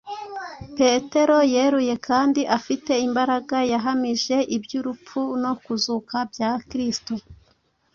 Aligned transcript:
Petero 0.77 1.37
yeruye 1.53 1.93
kandi 2.07 2.41
afite 2.57 2.91
imbaraga 3.07 3.57
yahamije 3.71 4.37
iby’urupfu 4.55 5.19
no 5.43 5.53
kuzuka 5.63 6.17
bya 6.31 6.51
Kristo 6.69 7.13